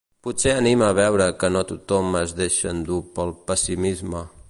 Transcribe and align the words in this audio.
Potser 0.27 0.53
anima 0.61 0.87
veure 0.99 1.27
que 1.43 1.51
no 1.57 1.63
tothom 1.73 2.19
es 2.23 2.35
deixa 2.43 2.75
endur 2.75 2.99
pel 3.19 3.39
pessimisme. 3.53 4.29